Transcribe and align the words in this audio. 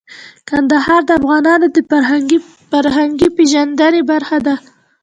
کندهار 0.49 1.01
د 1.05 1.11
افغانانو 1.19 1.67
د 1.75 1.77
فرهنګي 2.71 3.29
پیژندنې 3.37 4.01
برخه 4.11 4.37
ده. 4.45 4.55